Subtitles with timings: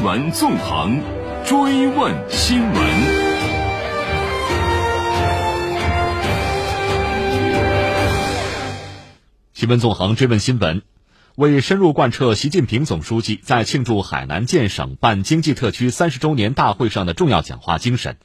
[0.00, 0.98] 新闻纵横，
[1.44, 2.74] 追问新闻。
[9.52, 10.80] 新闻纵横，追问新闻。
[11.36, 18.16] 为深入贯彻习近平总书记在庆祝海南建省办经济特区三十周年大会上的重要讲话精神，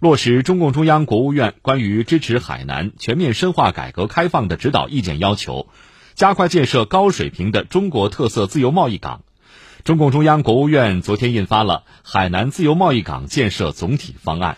[0.00, 5.68] 落实中共中央、国务院关于支持海南全面深化改革开放的指导意见要求，
[6.14, 9.22] 加快建设高水平的中国特色自由贸易港。
[9.84, 14.52] 中共中央、国务院昨天印发了《海南自由贸易港建设总体方案》。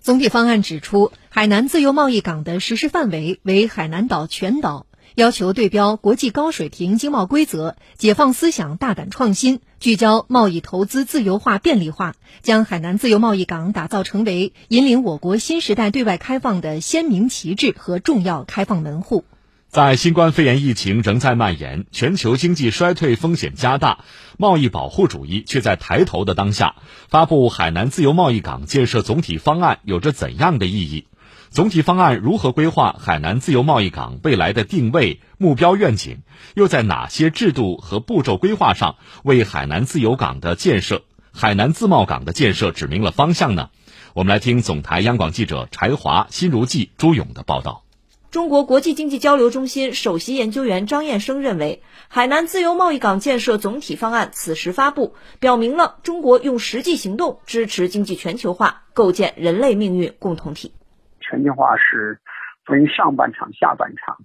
[0.00, 19.24] 总体方案指出，海南自由贸易港的实施范围为海南岛全岛，要求对标国际高水平经贸规则，解放思想，大胆创新，聚焦贸易投资自由化便利化，将海南自由贸易港打造成为引领我国新时代对外开放的鲜明旗帜和重要开放门户。
[19.70, 24.00] 在新冠肺炎疫情仍在蔓延、全球经济衰退风险加大、
[24.36, 26.74] 贸易保护主义却在抬头的当下，
[27.06, 31.06] 发布海南自由贸易港建设总体方案有着怎样的意义？
[31.50, 36.22] 总体方案如何规划海南自由贸易港未来的定位、目标、愿景？
[36.54, 43.70] 又在哪些制度和步骤规划上为海南自由港的建设、海南自贸港的建设指明了方向呢？
[44.14, 47.84] 我们来听总台央广记者柴华、辛如记、朱勇的报道。
[48.30, 60.72] 中国国际经济交流中心首席研究员张燕生认为，海南自由贸易港建设总体方案此时发布，表明了中国用实际行动支持经济全球化，构建人类命运共同体。
[61.18, 62.20] 全球化是
[62.64, 64.18] 分上半场、下半场，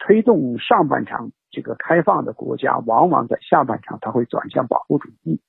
[0.00, 5.40] 推动上半场这个开放的国家，往往在下半场它会转向保护主义。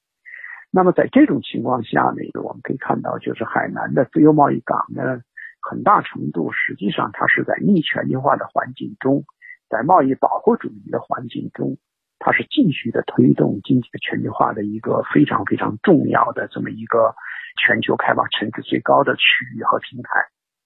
[0.69, 5.21] 那么在这种情况下呢，我们可以看到，就是海南的自由贸易港呢。
[5.67, 9.25] 很大程度，实际上它是在逆全球化的环境中，
[9.67, 11.77] 在贸易保护主义的环境中，
[12.19, 17.15] 它是继续的推动经济的全球化的一个非常非常重要的这么一个
[17.59, 19.23] 全球开放层次最高的区
[19.57, 20.09] 域和平台。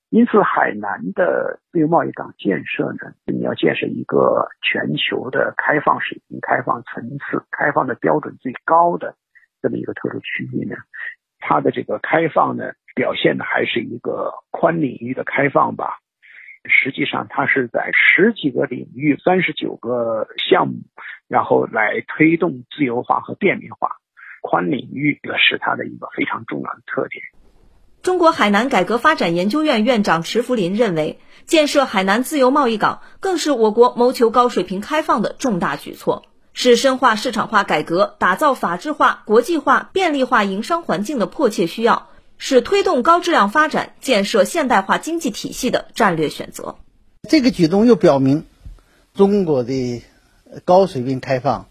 [0.10, 9.16] 因此，海南的自由贸易港建设呢，你要建设一个全球的开放水平、开放层次、开放的标准最高的
[9.62, 10.76] 这么一个特殊区域呢，
[11.40, 12.74] 它的这个开放呢。
[12.96, 16.00] 表现的还是一个宽领域的开放吧，
[16.66, 20.82] 实际上它是在十几个领域、三十九个项目，
[21.30, 23.96] 然后来推动自由化和便利化。
[24.42, 27.24] 宽领域是它的一个非常重要的特点。
[28.02, 42.10] 中国海南改革发展研究院院长池福林认为，建设海南自由贸易港更是我国谋求高水平开放的重大举措，是深化市场化改革、打造法治化、国际化、便利化营商环境的迫切需要。
[42.40, 46.78] 是推动高质量发展、建设现代化经济体系的战略选择。
[47.30, 48.46] 这个举动又表明，
[49.14, 50.02] 中国的
[50.66, 51.68] 高水平开放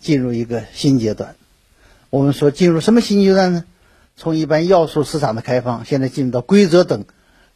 [0.00, 1.36] 进入一个新阶段。
[2.10, 3.64] 我们说进入什么新阶段呢？
[4.16, 7.04] 从一般要素市场的开放，现在进入到规则等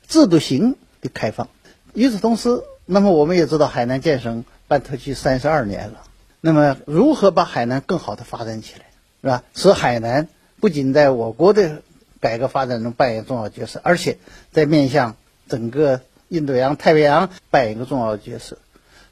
[0.07, 1.49] 制度型的开放。
[1.93, 6.03] 与此同时，那么我们也知道，海南建省办特区三十二年了。
[6.41, 8.87] 那么，如何把海南更好的发展起来，
[9.23, 9.43] 是吧？
[9.55, 10.29] 使海南
[10.61, 11.83] 不仅在我国的
[12.25, 14.17] 改革发展中扮演重要角色，而且
[14.51, 15.15] 在面向
[15.47, 18.57] 整个印度洋、太平洋扮演一个重要角色。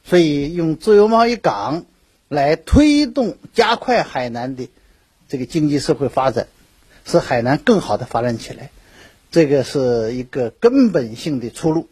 [0.03, 1.85] 所以，用自由贸易港
[2.29, 4.71] 来推动、加快海南的
[5.29, 6.47] 这个经济社会发展，
[7.05, 8.71] 使海南更好的发展起来，
[9.31, 11.91] 这个是一个根本性的出路。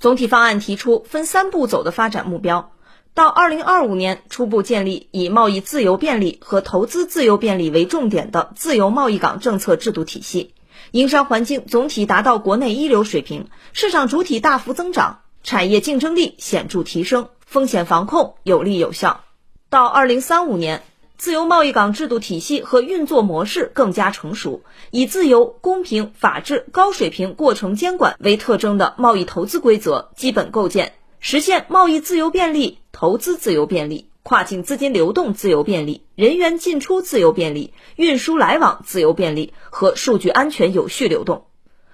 [0.00, 2.72] 总体方案提出分三步走的发展目标。
[3.14, 10.54] 到二零二五年，初步建立以贸易自由便利和投资自由便利为重点的自由贸易港政策制度体系，
[10.92, 19.20] 营商环境总体达到国内一流水平，市场主体大幅增长，产业竞争力显著提升，风险防控有力有效。
[19.68, 20.82] 到二零三五年，
[21.18, 30.94] 自由贸易港制度体系和运作模式更加成熟，以自由、公平、法治、高水平过程监管为特征的贸易投资规则基本构建。
[31.24, 41.44] 实现贸易自由便利、投资自由便利、跨境资金流动自由便利、人员进出自由便利、运输来往自由便利和数据安全有序流动。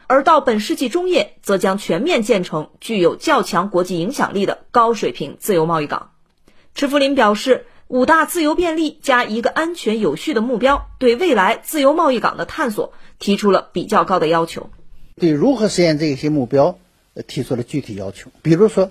[0.07, 6.11] 而到本世纪中叶，则将全面建成具有较强国际影响力的高水平自由贸易港。
[6.75, 14.71] 池福林表示，五大自由便利加一个安全有序的目标，对未来自由贸易港的探索提出了比较高的要求。
[15.21, 16.79] 对如何实现这些目标，
[17.27, 18.91] 提出了具体要求，比如说。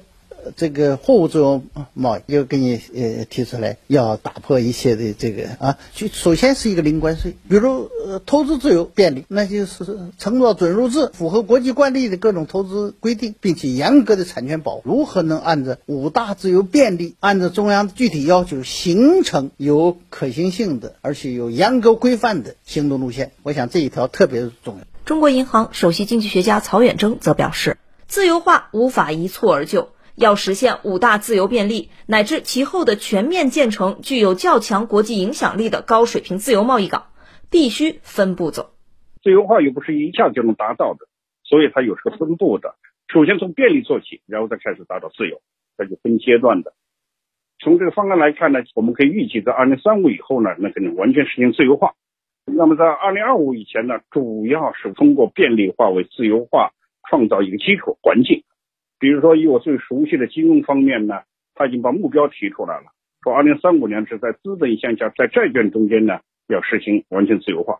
[0.55, 1.63] 这个货物自由
[1.93, 9.85] 贸易，又给你呃提出来要打破一切的这个啊，就首先是一个零关税，比如呃投资自由便利，那就是
[10.17, 23.31] 承诺准入制，符合国际惯例的各种投资规定，并且严格的产权保护，如何能按照五大自由便利，按照中央的具体要求，形成有可行性的，而且有严格规范的行动路线？
[23.43, 24.81] 我想这一条特别重要。
[25.05, 27.77] 中国银行首席经济学家曹远征则表示。
[28.09, 37.05] 自由化无法一蹴而就，要实现五大自由便利乃至其后的全面建成具有较强国际影响力的高水平自由贸易港，
[37.51, 38.71] 必须分步走。
[39.21, 41.05] 自由化又不是一下就能达到的，
[41.43, 42.75] 所以它有是个分步的。
[43.13, 45.39] 首先从便利做起，然后再开始达到自由，
[45.77, 46.73] 这就分阶段的。
[47.59, 51.93] 从这个方案来看呢，我们可以预计在二零三五以后呢，那可能完全实现自由化。
[52.45, 56.71] 那么在二零二五以前呢，主要是通过便利化为自由化。
[57.09, 58.43] 创造一个基础环境，
[58.99, 61.21] 比如说以我最熟悉的金融方面呢，
[61.55, 62.85] 他已经把目标提出来了，
[63.21, 67.79] 说二零三五年是在资本项下，在债券中间呢要实行完全自由化。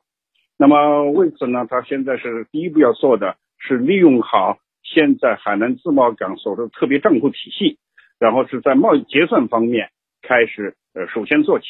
[0.58, 7.78] 那么为此呢，他现在是第一步要做的是利用好现在海南自贸港所的特别账户体系，
[8.20, 9.90] 然后是在贸易结算方面
[10.22, 11.66] 开始呃首先做起，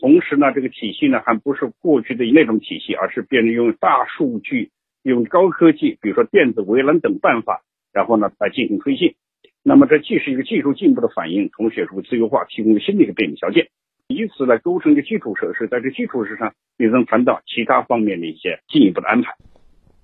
[0.00, 4.70] 同时呢这个体系呢还不是过去的那种体系，而是变成用大数据。
[5.04, 9.14] 用高科技，比如说电子围栏等办法，然后呢来进行推进。
[9.62, 13.68] 那么这既是一个技术进步的反应，同时也是为自由化提供了新的一个便利条件，
[14.08, 15.68] 以此来构成一个基础设施。
[15.68, 19.36] 在这基础设施上，也能谈到其他方面的一些进一步的安排。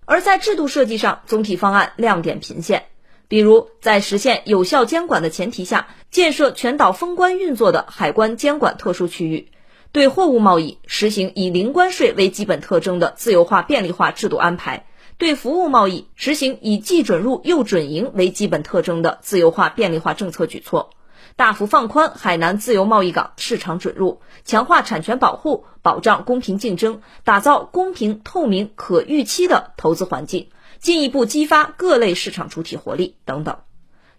[0.04, 2.84] 而在制度设计上，总体方案亮点频现，
[3.26, 9.48] 比如在实现有效监管的前提下，建设全岛封关运作的海关监管特殊区域。
[9.90, 14.84] 对货物贸易实行以零关税为基本特征的自由化便利化制度安排；
[15.18, 20.90] 对服务贸易实行以既准入又准营为基本特征的自由化便利化政策举措；
[21.34, 33.58] 大幅放宽海南自由贸易港市场准入，强化产权保护，保障公平竞争，打造公平、透明、可预期的投资环境，进一步激发各类市场主体活力等等。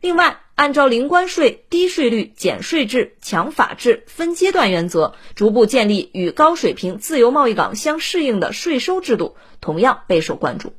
[0.01, 10.73] 另外，按照零关税、低税率、减税制、强法治、分阶段原则，逐步建立与高水平自由贸易港相适应的税收制度，同样备受关注。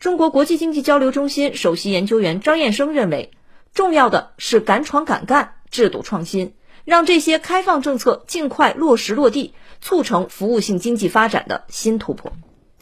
[0.00, 3.32] 中国国际经济交流中心首席研究员张燕生认为，
[3.74, 6.54] 重要的是敢闯敢干、制度创新，
[6.84, 12.32] 让这些开放政策尽快落实落地，促成服务性经济发展的新突破。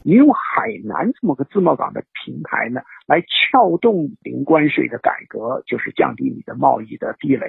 [0.02, 7.46] 你用海南这么个自贸港的平台呢，来撬动零关税的改革，就是降低你的贸易的壁垒，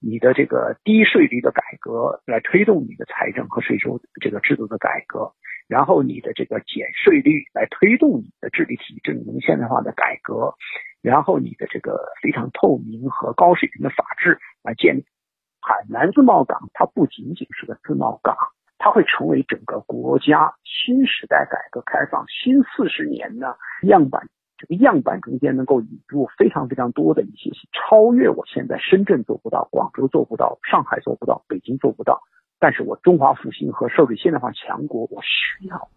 [0.00, 5.34] 你的这个低税率的改革，来推动你的财政和税收这个制度的改革，
[5.70, 10.52] 然后你的这个减税率来推动你的治理体制能现代化的改革，
[11.00, 15.06] 然后你的这个非常透明和高水平的法治来建立
[15.60, 18.36] 海南自贸港，它不仅仅是个自贸港。
[18.82, 24.26] 它会成为整个国家新时代改革开放新四十年呢样板，
[24.56, 32.22] 这个样板中间能够引入非常非常多的一些超越我现在深圳做不到、广州做不到、上海做不到、北京做不到，
[32.60, 35.88] 但是我中华复兴和社会现代化强国我需要。